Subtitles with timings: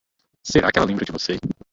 [0.41, 1.37] Será que ela lembra de você?